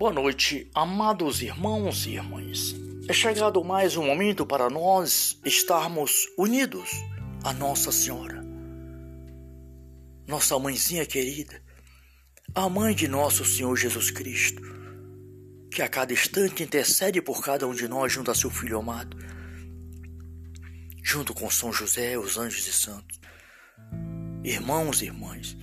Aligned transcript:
Boa 0.00 0.14
noite, 0.14 0.66
amados 0.74 1.42
irmãos 1.42 2.06
e 2.06 2.12
irmãs. 2.12 2.74
É 3.06 3.12
chegado 3.12 3.62
mais 3.62 3.98
um 3.98 4.06
momento 4.06 4.46
para 4.46 4.70
nós 4.70 5.38
estarmos 5.44 6.26
unidos 6.38 6.88
a 7.44 7.52
Nossa 7.52 7.92
Senhora, 7.92 8.42
nossa 10.26 10.58
mãezinha 10.58 11.04
querida, 11.04 11.62
a 12.54 12.66
mãe 12.66 12.94
de 12.94 13.06
nosso 13.06 13.44
Senhor 13.44 13.76
Jesus 13.76 14.10
Cristo, 14.10 14.62
que 15.70 15.82
a 15.82 15.88
cada 15.88 16.14
instante 16.14 16.62
intercede 16.62 17.20
por 17.20 17.44
cada 17.44 17.68
um 17.68 17.74
de 17.74 17.86
nós 17.86 18.10
junto 18.10 18.30
a 18.30 18.34
seu 18.34 18.48
Filho 18.48 18.78
amado, 18.78 19.18
junto 21.02 21.34
com 21.34 21.50
São 21.50 21.70
José, 21.70 22.16
os 22.16 22.38
anjos 22.38 22.66
e 22.66 22.72
santos. 22.72 23.20
Irmãos 24.42 25.02
e 25.02 25.04
irmãs, 25.04 25.58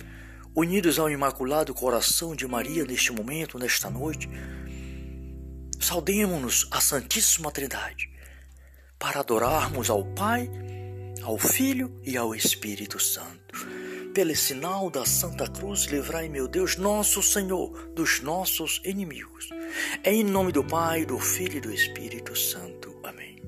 unidos 0.54 0.98
ao 0.98 1.10
Imaculado 1.10 1.74
Coração 1.74 2.34
de 2.34 2.46
Maria 2.46 2.84
neste 2.84 3.12
momento, 3.12 3.58
nesta 3.58 3.90
noite, 3.90 4.28
saudemos-nos 5.80 6.66
a 6.70 6.80
Santíssima 6.80 7.50
Trindade 7.50 8.10
para 8.98 9.20
adorarmos 9.20 9.88
ao 9.90 10.04
Pai, 10.04 10.50
ao 11.22 11.38
Filho 11.38 12.00
e 12.04 12.16
ao 12.16 12.34
Espírito 12.34 12.98
Santo. 12.98 13.68
Pelo 14.12 14.34
sinal 14.34 14.90
da 14.90 15.06
Santa 15.06 15.46
Cruz, 15.46 15.84
livrai, 15.84 16.28
meu 16.28 16.48
Deus, 16.48 16.76
nosso 16.76 17.22
Senhor, 17.22 17.90
dos 17.94 18.20
nossos 18.20 18.80
inimigos. 18.84 19.48
Em 20.02 20.24
nome 20.24 20.50
do 20.50 20.64
Pai, 20.64 21.04
do 21.04 21.18
Filho 21.20 21.58
e 21.58 21.60
do 21.60 21.72
Espírito 21.72 22.36
Santo. 22.36 22.98
Amém. 23.04 23.40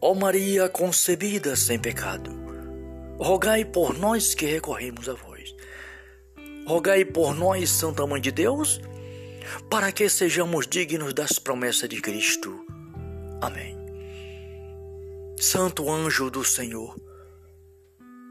Ó 0.00 0.14
Maria 0.14 0.68
concebida 0.68 1.54
sem 1.56 1.78
pecado, 1.78 2.30
rogai 3.18 3.64
por 3.64 3.98
nós 3.98 4.34
que 4.34 4.46
recorremos 4.46 5.08
a 5.08 5.12
vós 5.12 5.35
rogai 6.66 7.04
por 7.04 7.34
nós, 7.34 7.70
Santa 7.70 8.04
Mãe 8.06 8.20
de 8.20 8.32
Deus, 8.32 8.80
para 9.70 9.92
que 9.92 10.08
sejamos 10.08 10.66
dignos 10.66 11.14
das 11.14 11.38
promessas 11.38 11.88
de 11.88 12.00
Cristo. 12.00 12.66
Amém. 13.40 13.76
Santo 15.38 15.88
anjo 15.90 16.28
do 16.28 16.44
Senhor, 16.44 16.96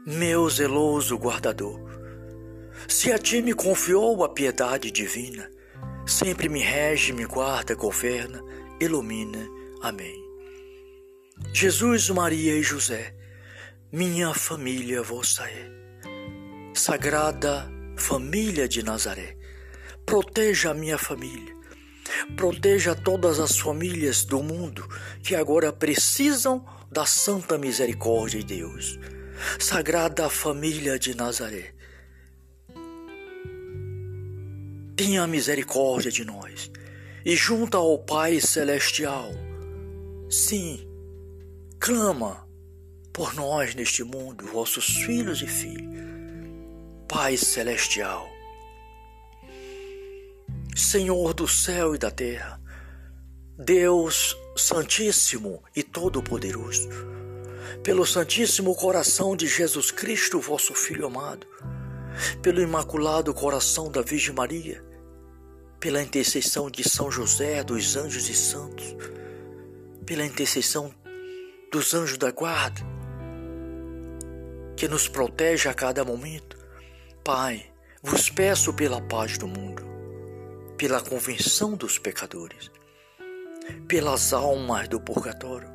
meu 0.06 0.48
zeloso 0.50 1.16
guardador, 1.16 1.80
se 2.86 3.10
a 3.10 3.18
ti 3.18 3.40
me 3.40 3.54
confiou 3.54 4.22
a 4.22 4.28
piedade 4.28 4.90
divina, 4.90 5.50
sempre 6.06 6.48
me 6.48 6.60
rege, 6.60 7.12
me 7.12 7.24
guarda, 7.24 7.74
governa, 7.74 8.42
ilumina. 8.78 9.48
Amém. 9.80 10.14
Jesus, 11.52 12.10
Maria 12.10 12.54
e 12.54 12.62
José, 12.62 13.14
minha 13.90 14.34
família 14.34 15.02
vossa 15.02 15.48
é. 15.48 15.70
Sagrada 16.74 17.75
família 17.96 18.68
de 18.68 18.82
Nazaré. 18.82 19.36
Proteja 20.04 20.70
a 20.70 20.74
minha 20.74 20.98
família. 20.98 21.56
Proteja 22.36 22.94
todas 22.94 23.40
as 23.40 23.58
famílias 23.58 24.24
do 24.24 24.42
mundo 24.42 24.86
que 25.22 25.34
agora 25.34 25.72
precisam 25.72 26.64
da 26.90 27.04
santa 27.04 27.58
misericórdia 27.58 28.40
de 28.40 28.56
Deus. 28.58 28.98
Sagrada 29.58 30.30
família 30.30 30.98
de 30.98 31.16
Nazaré. 31.16 31.74
Tenha 34.94 35.26
misericórdia 35.26 36.10
de 36.10 36.24
nós 36.24 36.70
e 37.24 37.34
junto 37.34 37.76
ao 37.76 37.98
Pai 37.98 38.40
Celestial. 38.40 39.30
Sim, 40.30 40.88
clama 41.78 42.46
por 43.12 43.34
nós 43.34 43.74
neste 43.74 44.04
mundo, 44.04 44.46
vossos 44.46 44.86
filhos 44.86 45.42
e 45.42 45.46
filhas 45.46 45.95
Pai 47.08 47.36
Celestial, 47.36 48.28
Senhor 50.74 51.32
do 51.32 51.46
céu 51.46 51.94
e 51.94 51.98
da 51.98 52.10
terra, 52.10 52.60
Deus 53.56 54.36
Santíssimo 54.56 55.62
e 55.74 55.84
Todo-Poderoso, 55.84 56.88
pelo 57.84 58.04
Santíssimo 58.04 58.74
Coração 58.74 59.36
de 59.36 59.46
Jesus 59.46 59.92
Cristo, 59.92 60.40
vosso 60.40 60.74
Filho 60.74 61.06
amado, 61.06 61.46
pelo 62.42 62.60
Imaculado 62.60 63.32
Coração 63.32 63.88
da 63.88 64.02
Virgem 64.02 64.34
Maria, 64.34 64.84
pela 65.78 66.02
intercessão 66.02 66.68
de 66.68 66.82
São 66.88 67.08
José, 67.08 67.62
dos 67.62 67.96
anjos 67.96 68.28
e 68.28 68.34
santos, 68.34 68.96
pela 70.04 70.26
intercessão 70.26 70.92
dos 71.70 71.94
anjos 71.94 72.18
da 72.18 72.32
guarda, 72.32 72.80
que 74.76 74.88
nos 74.88 75.06
protege 75.06 75.68
a 75.68 75.74
cada 75.74 76.04
momento, 76.04 76.55
Pai, 77.26 77.66
vos 78.04 78.30
peço 78.30 78.72
pela 78.72 79.00
paz 79.00 79.36
do 79.36 79.48
mundo, 79.48 79.82
pela 80.78 81.00
convenção 81.00 81.74
dos 81.74 81.98
pecadores, 81.98 82.70
pelas 83.88 84.32
almas 84.32 84.86
do 84.86 85.00
purgatório, 85.00 85.68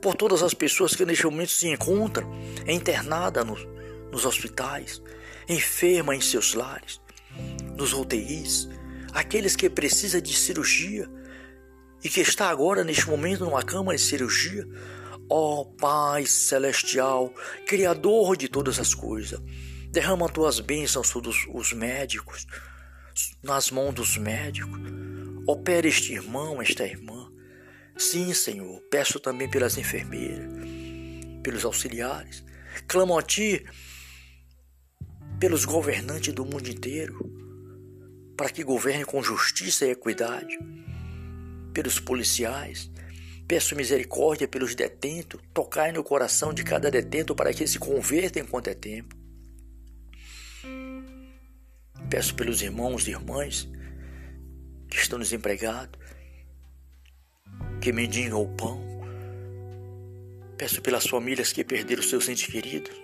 por 0.00 0.14
todas 0.14 0.42
as 0.42 0.54
pessoas 0.54 0.96
que 0.96 1.04
neste 1.04 1.26
momento 1.26 1.50
se 1.50 1.68
encontram 1.68 2.32
internadas 2.66 3.44
nos, 3.44 3.68
nos 4.10 4.24
hospitais, 4.24 5.02
enfermas 5.46 6.16
em 6.16 6.20
seus 6.22 6.54
lares, 6.54 6.98
nos 7.76 7.92
UTIs, 7.92 8.70
aqueles 9.12 9.54
que 9.54 9.68
precisam 9.68 10.22
de 10.22 10.32
cirurgia 10.32 11.06
e 12.02 12.08
que 12.08 12.22
está 12.22 12.48
agora 12.48 12.82
neste 12.82 13.06
momento 13.06 13.44
numa 13.44 13.62
cama 13.62 13.94
de 13.94 14.00
cirurgia, 14.00 14.66
Ó 15.34 15.62
oh, 15.62 15.64
Pai 15.64 16.26
Celestial, 16.26 17.32
Criador 17.66 18.36
de 18.36 18.50
todas 18.50 18.78
as 18.78 18.92
coisas, 18.92 19.40
derrama 19.90 20.28
tuas 20.28 20.60
bênçãos 20.60 21.08
sobre 21.08 21.30
os 21.54 21.72
médicos, 21.72 22.46
nas 23.42 23.70
mãos 23.70 23.94
dos 23.94 24.18
médicos. 24.18 24.78
Opera 25.46 25.88
este 25.88 26.12
irmão, 26.12 26.60
esta 26.60 26.84
irmã. 26.84 27.32
Sim, 27.96 28.34
Senhor, 28.34 28.78
peço 28.90 29.18
também 29.18 29.48
pelas 29.48 29.78
enfermeiras, 29.78 30.52
pelos 31.42 31.64
auxiliares. 31.64 32.44
Clamo 32.86 33.18
a 33.18 33.22
Ti 33.22 33.64
pelos 35.40 35.64
governantes 35.64 36.34
do 36.34 36.44
mundo 36.44 36.68
inteiro, 36.68 37.18
para 38.36 38.50
que 38.50 38.62
governe 38.62 39.06
com 39.06 39.22
justiça 39.22 39.86
e 39.86 39.92
equidade, 39.92 40.58
pelos 41.72 41.98
policiais, 41.98 42.90
Peço 43.52 43.76
misericórdia 43.76 44.48
pelos 44.48 44.74
detentos, 44.74 45.38
tocai 45.52 45.92
no 45.92 46.02
coração 46.02 46.54
de 46.54 46.64
cada 46.64 46.90
detento 46.90 47.34
para 47.34 47.52
que 47.52 47.66
se 47.66 47.78
converta 47.78 48.40
enquanto 48.40 48.68
é 48.68 48.74
tempo. 48.74 49.14
Peço 52.08 52.34
pelos 52.34 52.62
irmãos 52.62 53.06
e 53.06 53.10
irmãs 53.10 53.68
que 54.88 54.96
estão 54.96 55.18
desempregados, 55.18 56.00
que 57.78 57.92
mendigam 57.92 58.40
o 58.40 58.48
pão. 58.56 58.82
Peço 60.56 60.80
pelas 60.80 61.06
famílias 61.06 61.52
que 61.52 61.62
perderam 61.62 62.02
seus 62.02 62.26
entes 62.30 62.46
queridos. 62.46 62.96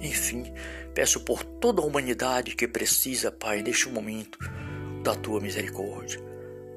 Enfim, 0.00 0.54
peço 0.94 1.18
por 1.18 1.42
toda 1.42 1.82
a 1.82 1.84
humanidade 1.84 2.54
que 2.54 2.68
precisa, 2.68 3.32
Pai, 3.32 3.60
neste 3.60 3.88
momento, 3.88 4.38
da 5.02 5.16
tua 5.16 5.40
misericórdia. 5.40 6.20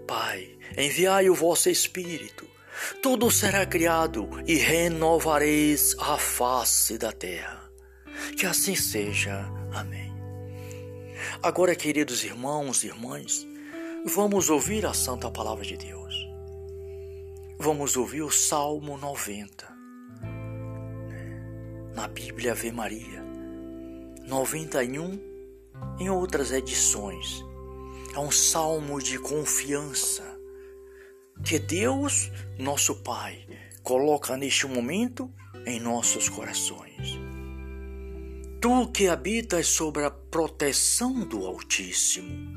Pai, 0.07 0.57
enviai 0.75 1.29
o 1.29 1.35
vosso 1.35 1.69
Espírito, 1.69 2.54
tudo 3.01 3.31
será 3.31 3.65
criado 3.65 4.29
e 4.45 4.55
renovareis 4.55 5.95
a 5.99 6.17
face 6.17 6.97
da 6.97 7.11
terra. 7.11 7.69
Que 8.37 8.45
assim 8.45 8.75
seja. 8.75 9.45
Amém. 9.73 10.13
Agora, 11.41 11.75
queridos 11.75 12.23
irmãos 12.23 12.83
e 12.83 12.87
irmãs, 12.87 13.47
vamos 14.05 14.49
ouvir 14.49 14.85
a 14.85 14.93
santa 14.93 15.29
palavra 15.31 15.65
de 15.65 15.77
Deus. 15.77 16.15
Vamos 17.57 17.95
ouvir 17.95 18.21
o 18.21 18.31
Salmo 18.31 18.97
90. 18.97 19.75
Na 21.95 22.07
Bíblia 22.07 22.51
Ave 22.51 22.71
Maria, 22.71 23.23
91 24.27 25.19
em 25.99 26.09
outras 26.09 26.51
edições 26.51 27.43
é 28.13 28.19
um 28.19 28.31
salmo 28.31 29.01
de 29.01 29.19
confiança 29.19 30.23
que 31.43 31.59
Deus, 31.59 32.31
nosso 32.57 32.95
Pai, 32.95 33.45
coloca 33.83 34.35
neste 34.35 34.65
momento 34.67 35.31
em 35.65 35.79
nossos 35.79 36.29
corações. 36.29 37.19
Tu 38.61 38.87
que 38.87 39.07
habitas 39.07 39.67
sobre 39.67 40.03
a 40.03 40.09
proteção 40.09 41.19
do 41.27 41.45
Altíssimo 41.45 42.55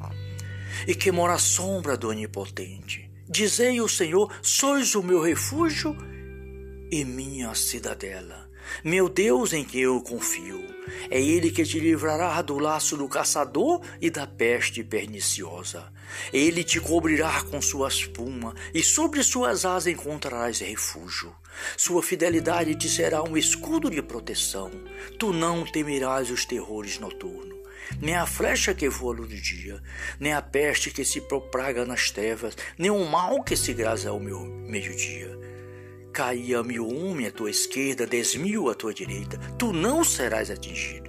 e 0.86 0.94
que 0.94 1.12
mora 1.12 1.34
à 1.34 1.38
sombra 1.38 1.96
do 1.96 2.08
Onipotente, 2.08 3.10
dizei 3.28 3.78
ao 3.78 3.88
Senhor: 3.88 4.32
sois 4.42 4.94
o 4.94 5.02
meu 5.02 5.20
refúgio 5.20 5.94
e 6.90 7.04
minha 7.04 7.54
cidadela 7.54 8.48
meu 8.85 9.09
Deus 9.09 9.53
em 9.53 9.65
quem 9.65 9.82
eu 9.82 10.00
confio. 10.00 10.65
É 11.11 11.20
Ele 11.20 11.50
que 11.50 11.65
te 11.65 11.79
livrará 11.79 12.41
do 12.43 12.59
laço 12.59 12.97
do 12.97 13.09
caçador 13.09 13.81
e 14.00 14.11
da 14.11 14.26
peste 14.26 14.82
perniciosa. 14.82 15.93
Ele 16.32 16.65
te 16.65 16.81
cobrirá 16.81 17.43
com 17.44 17.61
sua 17.61 17.88
espuma, 17.88 18.55
e 18.73 18.82
sobre 18.82 19.23
suas 19.23 19.65
asas 19.65 19.87
encontrarás 19.87 20.61
refúgio. 20.61 21.35
Sua 21.76 22.03
fidelidade 22.03 22.75
te 22.75 22.88
será 22.88 23.23
um 23.23 23.37
escudo 23.37 23.91
de 23.91 24.03
proteção. 24.03 24.71
Tu 25.19 25.32
não 25.32 25.64
temerás 25.64 26.31
os 26.31 26.44
terrores 26.44 26.99
noturnos 26.99 27.59
nem 28.00 28.14
a 28.14 28.26
flecha 28.26 28.75
que 28.75 28.88
voa 28.88 29.14
no 29.14 29.26
dia, 29.26 29.82
nem 30.21 30.32
a 30.32 30.43
peste 30.43 30.91
que 30.91 31.05
se 31.05 31.21
propaga 31.23 31.85
nas 31.85 32.11
trevas, 32.11 32.56
nem 32.76 32.91
o 32.91 33.05
mal 33.06 33.43
que 33.43 33.56
se 33.56 33.73
grasa 33.73 34.11
ao 34.11 34.21
meu 34.21 34.41
meio-dia. 34.41 35.48
Caia 36.19 36.65
mil 36.65 36.85
homens 36.85 37.29
à 37.29 37.31
tua 37.31 37.49
esquerda, 37.49 38.05
dez 38.05 38.35
mil 38.35 38.69
à 38.69 38.75
tua 38.75 38.93
direita, 38.93 39.38
tu 39.56 39.73
não 39.73 40.03
serás 40.03 40.50
atingido. 40.50 41.09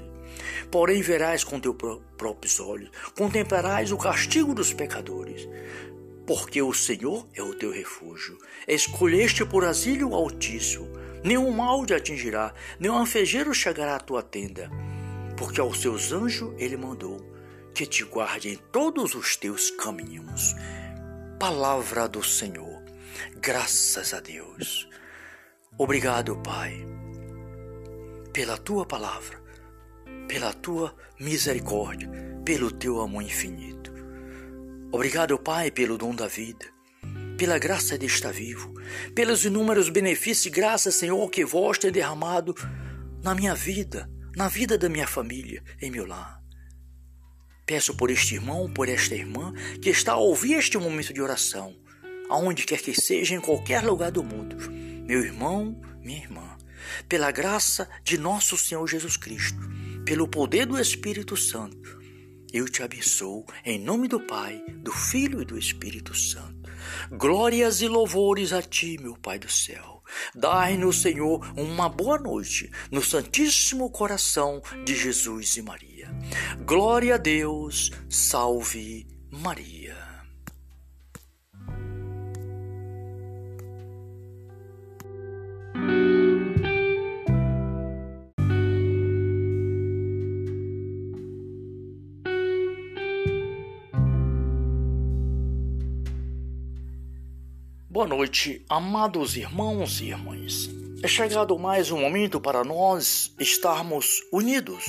Porém 0.70 1.02
verás 1.02 1.44
com 1.44 1.60
teus 1.60 1.76
próprios 2.16 2.60
olhos, 2.60 2.92
contemplarás 3.18 3.92
o 3.92 3.98
castigo 3.98 4.54
dos 4.54 4.72
pecadores 4.72 5.50
porque 6.28 6.62
o 6.62 6.72
Senhor 6.72 7.28
é 7.34 7.42
o 7.42 7.56
teu 7.56 7.72
refúgio. 7.72 8.38
Escolheste 8.68 9.44
por 9.44 9.66
asilo 9.66 10.12
o 10.12 10.14
Altíssimo. 10.14 10.88
Nenhum 11.24 11.50
mal 11.50 11.84
te 11.88 11.96
atingirá, 11.96 12.54
nenhum 12.80 13.00
anfejeiro 13.00 13.52
chegará 13.52 13.96
à 13.96 14.00
tua 14.00 14.22
tenda. 14.22 14.70
Porque 15.36 15.60
aos 15.60 15.82
seus 15.82 16.12
anjos 16.12 16.54
ele 16.60 16.78
mandou 16.78 17.20
que 17.74 17.88
te 17.88 18.04
guarde 18.04 18.50
em 18.50 18.58
todos 18.72 19.16
os 19.16 19.36
teus 19.36 19.72
caminhos. 19.72 20.54
Palavra 21.40 22.08
do 22.08 22.24
Senhor. 22.24 22.80
Graças 23.42 24.14
a 24.14 24.20
Deus. 24.20 24.88
Obrigado, 25.82 26.36
Pai, 26.36 26.86
pela 28.34 28.58
tua 28.58 28.86
palavra, 28.86 29.42
pela 30.28 30.52
tua 30.52 30.94
misericórdia, 31.18 32.10
pelo 32.44 32.70
teu 32.70 33.00
amor 33.00 33.24
infinito. 33.24 33.90
Obrigado, 34.92 35.40
Pai, 35.40 35.72
pelo 35.72 35.98
dom 35.98 36.14
da 36.14 36.28
vida, 36.28 36.66
pela 37.38 37.58
graça 37.58 37.98
de 37.98 38.08
estar 38.08 38.34
vivo, 38.34 38.74
pelos 39.16 39.46
inúmeros 39.46 39.88
benefícios 39.88 40.48
e 40.48 40.50
graças, 40.50 40.96
Senhor, 40.96 41.30
que 41.30 41.46
vós 41.46 41.78
tem 41.78 41.94
derramado 41.94 42.54
na 43.24 43.34
minha 43.34 43.56
vida, 43.56 44.12
na 44.36 44.50
vida 44.50 44.78
da 44.78 44.90
minha 44.90 45.08
família, 45.08 45.64
em 45.82 45.90
meu 45.90 46.06
lar. 46.06 46.44
Peço 47.66 47.96
por 47.96 48.12
este 48.12 48.36
irmão, 48.36 48.70
por 48.70 48.90
esta 48.90 49.16
irmã 49.16 49.54
que 49.82 49.90
está 49.90 50.12
a 50.12 50.18
ouvir 50.18 50.56
este 50.56 50.78
momento 50.78 51.14
de 51.14 51.22
oração, 51.22 51.74
aonde 52.30 52.66
quer 52.66 52.82
que 52.82 52.94
seja, 52.94 53.34
em 53.34 53.40
qualquer 53.40 53.82
lugar 53.82 54.12
do 54.12 54.22
mundo. 54.22 54.89
Meu 55.10 55.26
irmão, 55.26 55.82
minha 56.04 56.20
irmã, 56.20 56.56
pela 57.08 57.32
graça 57.32 57.90
de 58.04 58.16
nosso 58.16 58.56
Senhor 58.56 58.88
Jesus 58.88 59.18
Cristo, 59.18 59.58
pelo 60.06 60.28
poder 60.28 60.68
do 60.68 60.80
Espírito 60.80 61.36
Santo, 61.36 62.00
eu 62.54 62.70
te 62.70 62.84
abençoo 62.84 63.44
em 63.66 63.80
nome 63.80 64.08
do 64.08 64.20
Pai, 64.20 64.64
do 64.84 64.92
Filho 64.92 65.42
e 65.42 65.46
do 65.46 65.58
Espírito 65.58 66.14
Santo. 66.14 66.72
Glórias 67.10 67.82
e 67.82 67.88
louvores 67.88 68.54
a 68.54 68.62
ti, 68.62 69.00
meu 69.02 69.18
Pai 69.18 69.40
do 69.40 69.50
céu. 69.50 70.04
Dai-nos, 70.36 71.02
Senhor, 71.02 71.40
uma 71.58 71.90
boa 71.90 72.20
noite 72.20 72.70
no 72.92 73.02
Santíssimo 73.02 73.90
Coração 73.90 74.62
de 74.86 74.96
Jesus 74.96 75.58
e 75.58 75.64
Maria. 75.64 76.08
Glória 76.68 77.16
a 77.16 77.18
Deus, 77.18 77.90
salve 78.08 79.08
Maria. 79.32 80.09
Boa 98.00 98.08
noite, 98.08 98.64
amados 98.70 99.36
irmãos 99.36 100.00
e 100.00 100.06
irmãs. 100.06 100.70
É 101.04 101.08
chegado 101.08 101.60
mais 101.60 101.92
um 101.92 102.00
momento 102.00 102.40
para 102.40 102.64
nós 102.64 103.36
estarmos 103.38 104.22
unidos 104.32 104.86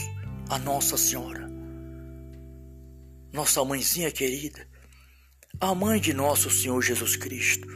a 0.48 0.60
Nossa 0.60 0.96
Senhora, 0.96 1.50
nossa 3.32 3.64
mãezinha 3.64 4.12
querida, 4.12 4.64
a 5.60 5.74
mãe 5.74 6.00
de 6.00 6.14
nosso 6.14 6.48
Senhor 6.50 6.80
Jesus 6.82 7.16
Cristo, 7.16 7.66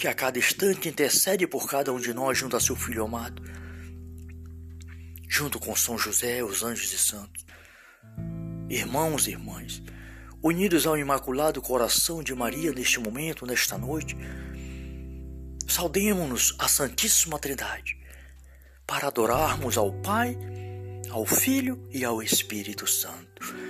que 0.00 0.08
a 0.08 0.14
cada 0.14 0.38
instante 0.38 0.88
intercede 0.88 1.46
por 1.46 1.68
cada 1.68 1.92
um 1.92 2.00
de 2.00 2.14
nós 2.14 2.38
junto 2.38 2.56
a 2.56 2.60
seu 2.60 2.74
Filho 2.74 3.04
amado, 3.04 3.42
junto 5.28 5.60
com 5.60 5.76
São 5.76 5.98
José, 5.98 6.42
os 6.42 6.62
anjos 6.62 6.90
e 6.90 6.96
santos. 6.96 7.44
Irmãos 8.70 9.26
e 9.26 9.32
irmãs, 9.32 9.82
unidos 10.42 10.86
ao 10.86 10.96
Imaculado 10.96 11.60
Coração 11.60 12.22
de 12.22 12.34
Maria 12.34 12.72
neste 12.72 12.98
momento, 12.98 13.44
nesta 13.44 13.76
noite, 13.76 14.16
saudemos-nos 15.68 16.56
a 16.58 16.66
Santíssima 16.66 17.38
Trindade 17.38 17.98
para 18.86 19.08
adorarmos 19.08 19.76
ao 19.76 19.92
Pai, 20.00 20.34
ao 21.10 21.26
Filho 21.26 21.86
e 21.90 22.06
ao 22.06 22.22
Espírito 22.22 22.86
Santo. 22.86 23.69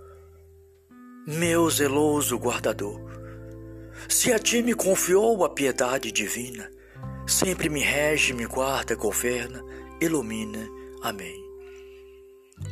meu 1.27 1.69
zeloso 1.69 2.37
guardador, 2.37 2.99
se 4.09 4.31
a 4.31 4.39
ti 4.39 4.61
me 4.61 4.73
confiou 4.73 5.43
a 5.43 5.49
piedade 5.49 6.11
divina, 6.11 6.69
sempre 7.27 7.69
me 7.69 7.81
rege, 7.81 8.33
me 8.33 8.45
guarda, 8.45 8.95
governa, 8.95 9.63
ilumina. 10.01 10.67
Amém. 11.01 11.39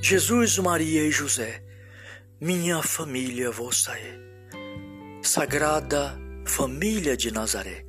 Jesus, 0.01 0.57
Maria 0.57 1.04
e 1.04 1.12
José, 1.12 1.63
minha 2.42 2.81
família 2.81 3.51
vossa 3.51 3.98
é. 3.98 4.19
Sagrada 5.22 6.19
família 6.46 7.16
de 7.16 7.31
Nazaré. 7.31 7.86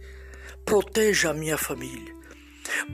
Proteja 0.64 1.30
a 1.30 1.34
minha 1.34 1.56
família. 1.56 2.14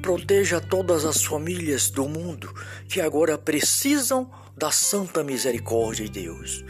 Proteja 0.00 0.60
todas 0.60 1.04
as 1.04 1.24
famílias 1.24 1.90
do 1.90 2.08
mundo 2.08 2.52
que 2.88 3.00
agora 3.00 3.36
precisam 3.36 4.30
da 4.56 4.70
santa 4.70 5.24
misericórdia 5.24 6.08
de 6.08 6.22
Deus. 6.22 6.64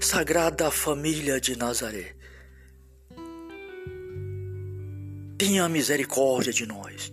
Sagrada 0.00 0.70
família 0.70 1.40
de 1.40 1.56
Nazaré. 1.56 2.14
Tenha 5.38 5.68
misericórdia 5.68 6.52
de 6.52 6.66
nós 6.66 7.12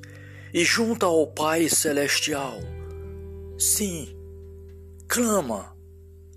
e 0.53 0.63
junto 0.63 1.05
ao 1.05 1.27
Pai 1.27 1.69
Celestial. 1.69 2.59
Sim, 3.57 4.15
clama 5.07 5.75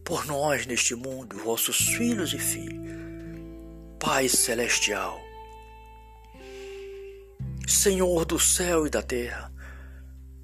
por 0.04 0.26
nós 0.26 0.66
neste 0.66 0.94
mundo, 0.94 1.36
vossos 1.38 1.76
filhos 1.76 2.32
e 2.32 2.38
filhas 2.38 2.82
Pai 4.02 4.28
Celestial, 4.28 5.22
Senhor 7.68 8.24
do 8.24 8.36
céu 8.36 8.84
e 8.84 8.90
da 8.90 9.00
terra, 9.00 9.52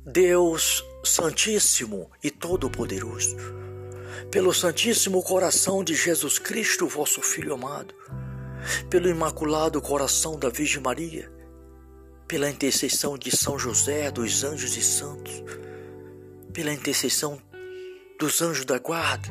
Deus 0.06 0.84
Santíssimo 1.04 2.08
e 2.22 2.30
Todo-Poderoso, 2.30 3.36
pelo 4.30 4.52
Santíssimo 4.52 5.22
Coração 5.22 5.82
de 5.82 5.94
Jesus 5.94 6.38
Cristo, 6.38 6.86
vosso 6.86 7.22
Filho 7.22 7.54
amado, 7.54 7.94
pelo 8.90 9.08
Imaculado 9.08 9.80
Coração 9.80 10.38
da 10.38 10.48
Virgem 10.48 10.82
Maria, 10.82 11.32
pela 12.26 12.50
intercessão 12.50 13.16
de 13.16 13.34
São 13.34 13.58
José, 13.58 14.10
dos 14.10 14.44
anjos 14.44 14.76
e 14.76 14.82
santos, 14.82 15.42
pela 16.52 16.72
intercessão 16.72 17.40
dos 18.18 18.42
anjos 18.42 18.64
da 18.64 18.78
guarda, 18.78 19.28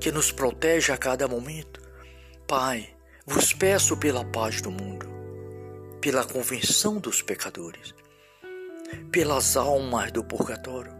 que 0.00 0.10
nos 0.12 0.30
protege 0.30 0.92
a 0.92 0.96
cada 0.96 1.28
momento, 1.28 1.82
Pai, 2.46 2.94
vos 3.26 3.52
peço 3.52 3.96
pela 3.96 4.24
paz 4.24 4.60
do 4.60 4.70
mundo, 4.70 5.06
pela 6.00 6.24
convenção 6.24 6.98
dos 6.98 7.22
pecadores, 7.22 7.94
pelas 9.10 9.56
almas 9.56 10.12
do 10.12 10.22
purgatório, 10.22 10.92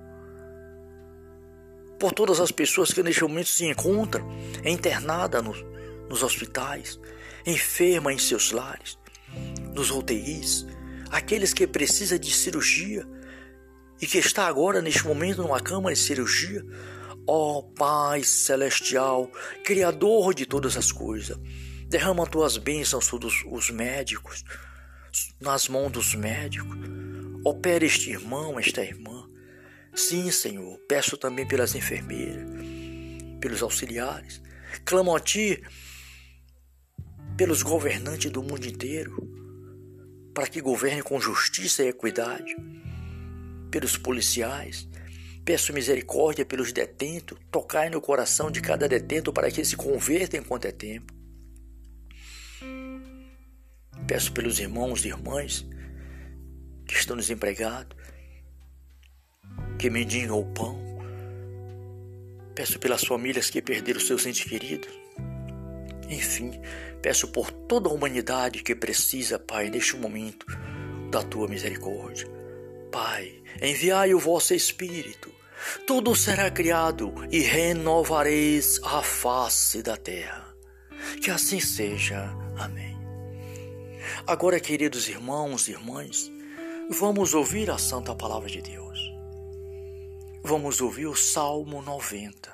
por 1.98 2.12
todas 2.12 2.40
as 2.40 2.50
pessoas 2.50 2.92
que 2.92 3.02
neste 3.02 3.22
momento 3.22 3.48
se 3.48 3.64
encontram 3.64 4.28
internadas 4.64 5.42
nos, 5.42 5.64
nos 6.08 6.22
hospitais, 6.22 6.98
enfermas 7.46 8.14
em 8.14 8.18
seus 8.18 8.52
lares, 8.52 8.98
nos 9.74 9.90
UTIs, 9.90 10.66
aqueles 11.10 11.52
que 11.52 11.66
precisam 11.66 12.18
de 12.18 12.32
cirurgia 12.32 13.06
e 14.00 14.06
que 14.06 14.18
está 14.18 14.46
agora 14.46 14.82
neste 14.82 15.06
momento 15.06 15.42
numa 15.42 15.60
cama 15.60 15.92
de 15.92 15.98
cirurgia, 15.98 16.64
Ó 17.26 17.58
oh, 17.58 17.62
Pai 17.62 18.22
Celestial, 18.22 19.30
Criador 19.64 20.34
de 20.34 20.44
todas 20.44 20.76
as 20.76 20.92
coisas, 20.92 21.38
derrama 21.88 22.26
tuas 22.26 22.58
bênçãos 22.58 23.06
sobre 23.06 23.28
os 23.50 23.70
médicos, 23.70 24.44
nas 25.40 25.68
mãos 25.68 25.90
dos 25.90 26.14
médicos. 26.14 26.76
Opera 27.42 27.84
este 27.84 28.10
irmão, 28.10 28.58
esta 28.58 28.82
irmã. 28.82 29.23
Sim, 29.94 30.30
Senhor, 30.30 30.78
peço 30.88 31.16
também 31.16 31.46
pelas 31.46 31.74
enfermeiras, 31.74 32.48
pelos 33.40 33.62
auxiliares, 33.62 34.42
Clamo 34.84 35.14
a 35.14 35.20
Ti 35.20 35.62
pelos 37.36 37.62
governantes 37.62 38.30
do 38.30 38.42
mundo 38.42 38.66
inteiro, 38.66 39.16
para 40.32 40.46
que 40.46 40.60
governe 40.60 41.02
com 41.02 41.20
justiça 41.20 41.82
e 41.82 41.88
equidade, 41.88 42.54
pelos 43.70 43.96
policiais. 43.96 44.88
Peço 45.44 45.72
misericórdia 45.72 46.44
pelos 46.44 46.72
detentos, 46.72 47.38
tocai 47.50 47.90
no 47.90 48.00
coração 48.00 48.50
de 48.50 48.60
cada 48.60 48.88
detento 48.88 49.32
para 49.32 49.50
que 49.50 49.64
se 49.64 49.76
converta 49.76 50.36
enquanto 50.36 50.64
é 50.66 50.72
tempo. 50.72 51.12
Peço 54.06 54.32
pelos 54.32 54.58
irmãos 54.58 55.04
e 55.04 55.08
irmãs 55.08 55.66
que 56.86 56.94
estão 56.94 57.16
desempregados, 57.16 57.96
que 59.78 59.90
mendigam 59.90 60.38
o 60.38 60.44
pão. 60.44 60.78
Peço 62.54 62.78
pelas 62.78 63.04
famílias 63.04 63.50
que 63.50 63.60
perderam 63.60 64.00
seus 64.00 64.26
entes 64.26 64.44
queridos. 64.44 64.90
Enfim, 66.08 66.60
peço 67.02 67.28
por 67.28 67.50
toda 67.50 67.88
a 67.88 67.92
humanidade 67.92 68.62
que 68.62 68.74
precisa, 68.74 69.38
Pai, 69.38 69.70
neste 69.70 69.96
momento, 69.96 70.46
da 71.10 71.22
tua 71.22 71.48
misericórdia. 71.48 72.28
Pai, 72.92 73.42
enviai 73.60 74.14
o 74.14 74.18
vosso 74.20 74.54
Espírito, 74.54 75.32
tudo 75.86 76.14
será 76.14 76.50
criado 76.50 77.12
e 77.30 77.40
renovareis 77.40 78.80
a 78.84 79.02
face 79.02 79.82
da 79.82 79.96
terra. 79.96 80.54
Que 81.20 81.30
assim 81.30 81.60
seja. 81.60 82.30
Amém. 82.56 82.94
Agora, 84.26 84.60
queridos 84.60 85.08
irmãos 85.08 85.68
e 85.68 85.72
irmãs, 85.72 86.30
vamos 86.90 87.34
ouvir 87.34 87.70
a 87.70 87.78
santa 87.78 88.14
palavra 88.14 88.48
de 88.48 88.62
Deus. 88.62 89.13
Vamos 90.46 90.82
ouvir 90.82 91.06
o 91.06 91.14
Salmo 91.14 91.80
90. 91.80 92.52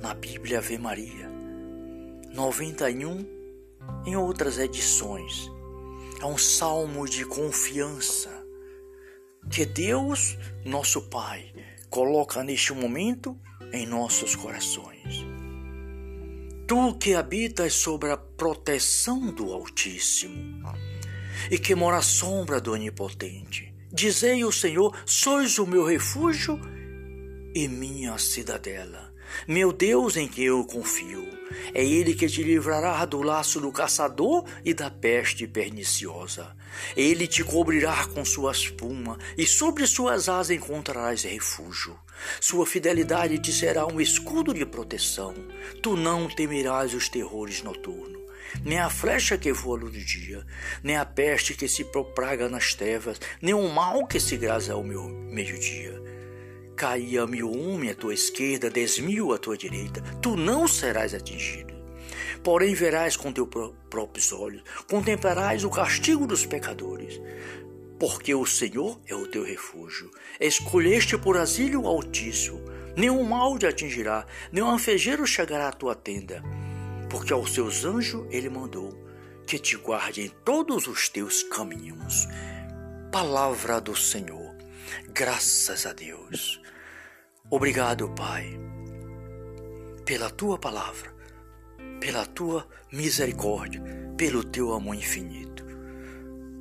Na 0.00 0.14
Bíblia 0.14 0.58
Ave 0.58 0.78
Maria. 0.78 1.28
91 2.32 3.26
em 4.06 4.14
outras 4.14 4.60
edições. 4.60 5.50
É 6.20 6.24
um 6.24 6.38
salmo 6.38 7.08
de 7.08 7.24
confiança 7.24 8.30
que 9.50 9.66
Deus, 9.66 10.38
nosso 10.64 11.02
Pai, 11.10 11.52
coloca 11.90 12.44
neste 12.44 12.72
momento 12.72 13.36
em 13.72 13.84
nossos 13.86 14.36
corações. 14.36 15.26
Tu 16.68 16.94
que 16.94 17.12
habitas 17.12 17.74
sobre 17.74 18.12
a 18.12 18.16
proteção 18.16 19.34
do 19.34 19.52
Altíssimo 19.52 20.62
e 21.50 21.58
que 21.58 21.74
mora 21.74 21.96
à 21.96 22.02
sombra 22.02 22.60
do 22.60 22.70
Onipotente, 22.70 23.74
dizei 23.92 24.42
ao 24.42 24.52
Senhor: 24.52 24.96
sois 25.04 25.58
o 25.58 25.66
meu 25.66 25.84
refúgio 25.84 26.60
e 27.54 27.68
minha 27.68 28.18
cidadela, 28.18 29.12
meu 29.46 29.72
Deus 29.72 30.16
em 30.16 30.28
quem 30.28 30.44
eu 30.44 30.64
confio. 30.64 31.36
É 31.72 31.84
Ele 31.84 32.14
que 32.14 32.28
te 32.28 32.42
livrará 32.42 33.04
do 33.04 33.22
laço 33.22 33.60
do 33.60 33.70
caçador 33.70 34.44
e 34.64 34.74
da 34.74 34.90
peste 34.90 35.46
perniciosa. 35.46 36.56
Ele 36.96 37.26
te 37.26 37.42
cobrirá 37.44 38.06
com 38.08 38.24
sua 38.24 38.52
espuma, 38.52 39.18
e 39.38 39.46
sobre 39.46 39.86
suas 39.86 40.28
asas 40.28 40.50
encontrarás 40.50 41.22
refúgio. 41.22 41.98
Sua 42.40 42.66
fidelidade 42.66 43.38
te 43.38 43.52
será 43.52 43.86
um 43.86 44.00
escudo 44.00 44.52
de 44.52 44.64
proteção. 44.64 45.34
Tu 45.82 45.96
não 45.96 46.28
temerás 46.28 46.94
os 46.94 47.08
terrores 47.08 47.62
noturnos, 47.62 48.22
nem 48.64 48.78
a 48.78 48.90
flecha 48.90 49.36
que 49.36 49.52
voa 49.52 49.78
no 49.78 49.90
dia, 49.90 50.46
nem 50.82 50.96
a 50.96 51.04
peste 51.04 51.54
que 51.54 51.68
se 51.68 51.84
propaga 51.84 52.48
nas 52.48 52.74
trevas, 52.74 53.20
nem 53.40 53.54
o 53.54 53.68
mal 53.68 54.06
que 54.06 54.20
se 54.20 54.36
grasa 54.36 54.72
ao 54.72 54.82
meu 54.82 55.08
meio-dia. 55.08 56.02
Caia 56.76 57.26
mil 57.26 57.50
homem 57.50 57.90
à 57.90 57.94
tua 57.94 58.12
esquerda, 58.12 58.68
dez 58.68 58.98
mil 58.98 59.32
à 59.32 59.38
tua 59.38 59.56
direita, 59.56 60.02
tu 60.20 60.36
não 60.36 60.68
serás 60.68 61.14
atingido. 61.14 61.74
Porém 62.42 62.74
verás 62.74 63.16
com 63.16 63.32
teus 63.32 63.48
próprios 63.88 64.32
olhos, 64.32 64.62
contemplarás 64.88 65.64
o 65.64 65.70
castigo 65.70 66.26
dos 66.26 66.44
pecadores. 66.44 67.20
Porque 67.98 68.34
o 68.34 68.44
Senhor 68.44 69.00
é 69.06 69.14
o 69.14 69.26
teu 69.26 69.42
refúgio. 69.42 70.10
Escolheste 70.38 71.16
por 71.16 71.36
asilo 71.36 71.82
o 71.82 71.86
Altíssimo. 71.88 72.60
Nenhum 72.96 73.22
mal 73.24 73.58
te 73.58 73.66
atingirá, 73.66 74.26
nenhum 74.52 74.70
anfejeiro 74.70 75.26
chegará 75.26 75.68
à 75.68 75.72
tua 75.72 75.94
tenda. 75.94 76.42
Porque 77.10 77.32
aos 77.32 77.54
seus 77.54 77.84
anjos 77.84 78.26
ele 78.30 78.48
mandou 78.48 79.06
que 79.46 79.58
te 79.58 79.76
guarde 79.76 80.22
em 80.22 80.28
todos 80.28 80.86
os 80.86 81.08
teus 81.08 81.42
caminhos. 81.42 82.26
Palavra 83.12 83.80
do 83.80 83.94
Senhor. 83.96 84.54
Graças 85.12 85.86
a 85.86 85.92
Deus. 85.92 86.60
Obrigado, 87.50 88.08
Pai, 88.10 88.58
pela 90.04 90.30
tua 90.30 90.58
palavra, 90.58 91.14
pela 92.00 92.26
tua 92.26 92.66
misericórdia, 92.92 93.82
pelo 94.16 94.42
teu 94.42 94.72
amor 94.72 94.94
infinito. 94.94 95.65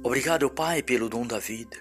Obrigado, 0.06 0.52
Pai, 0.52 0.84
pelo 0.84 1.10
dom 1.10 1.26
da 1.26 1.40
vida, 1.40 1.78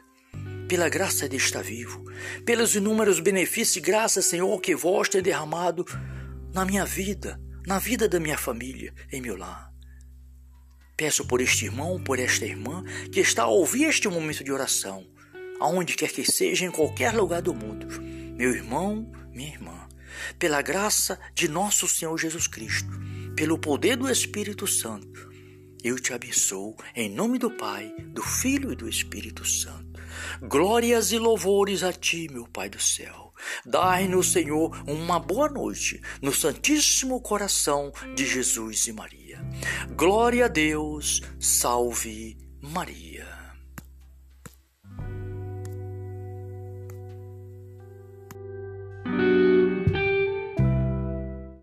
pela 0.66 0.88
graça 0.88 1.28
de 1.28 1.36
estar 1.36 1.62
vivo, 1.62 2.02
pelos 2.46 2.74
inúmeros 2.74 3.20
benefícios 3.20 3.76
e 3.76 3.80
graças, 3.80 4.24
Senhor, 4.24 4.58
que 4.62 4.74
vós 4.74 5.10
tem 5.10 5.20
derramado 5.20 5.84
na 6.54 6.64
minha 6.64 6.86
vida, 6.86 7.38
na 7.66 7.78
vida 7.78 8.08
da 8.08 8.18
minha 8.18 8.38
família, 8.38 8.94
em 9.12 9.20
meu 9.20 9.36
lar. 9.36 9.70
Peço 10.96 11.26
por 11.26 11.42
este 11.42 11.66
irmão, 11.66 12.02
por 12.02 12.18
esta 12.18 12.46
irmã 12.46 12.82
que 13.12 13.20
está 13.20 13.42
a 13.42 13.48
ouvir 13.48 13.84
este 13.84 14.08
momento 14.08 14.42
de 14.42 14.50
oração 14.50 15.06
aonde 15.60 15.94
quer 15.94 16.10
que 16.10 16.24
seja, 16.24 16.64
em 16.64 16.70
qualquer 16.70 17.12
lugar 17.12 17.42
do 17.42 17.52
mundo. 17.52 17.86
Meu 18.38 18.54
irmão, 18.54 19.12
minha 19.34 19.50
irmã, 19.50 19.86
pela 20.38 20.62
graça 20.62 21.20
de 21.34 21.46
nosso 21.46 21.86
Senhor 21.86 22.16
Jesus 22.16 22.46
Cristo, 22.46 22.88
pelo 23.36 23.58
poder 23.58 23.98
do 23.98 24.10
Espírito 24.10 24.66
Santo, 24.66 25.33
eu 25.84 25.98
te 26.00 26.14
abençoo 26.14 26.74
em 26.96 27.10
nome 27.10 27.38
do 27.38 27.50
Pai, 27.50 27.94
do 28.08 28.22
Filho 28.22 28.72
e 28.72 28.74
do 28.74 28.88
Espírito 28.88 29.44
Santo. 29.44 30.00
Glórias 30.40 31.12
e 31.12 31.18
louvores 31.18 31.82
a 31.82 31.92
ti, 31.92 32.26
meu 32.32 32.48
Pai 32.48 32.70
do 32.70 32.80
céu. 32.80 33.34
Dai-nos, 33.66 34.32
Senhor, 34.32 34.74
uma 34.88 35.20
boa 35.20 35.50
noite 35.50 36.00
no 36.22 36.32
Santíssimo 36.32 37.20
Coração 37.20 37.92
de 38.14 38.24
Jesus 38.24 38.86
e 38.86 38.92
Maria. 38.94 39.44
Glória 39.94 40.46
a 40.46 40.48
Deus, 40.48 41.20
salve 41.38 42.38
Maria. 42.62 43.33